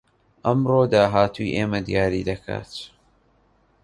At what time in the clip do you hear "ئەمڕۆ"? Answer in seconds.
0.45-0.81